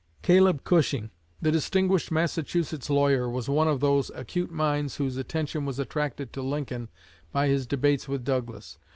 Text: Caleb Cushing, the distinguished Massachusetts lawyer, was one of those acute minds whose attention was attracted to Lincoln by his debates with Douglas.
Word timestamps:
Caleb 0.23 0.63
Cushing, 0.63 1.11
the 1.43 1.51
distinguished 1.51 2.09
Massachusetts 2.11 2.89
lawyer, 2.89 3.29
was 3.29 3.47
one 3.47 3.67
of 3.67 3.81
those 3.81 4.09
acute 4.15 4.49
minds 4.51 4.95
whose 4.95 5.15
attention 5.15 5.63
was 5.63 5.77
attracted 5.77 6.33
to 6.33 6.41
Lincoln 6.41 6.89
by 7.31 7.47
his 7.49 7.67
debates 7.67 8.07
with 8.07 8.23
Douglas. 8.25 8.79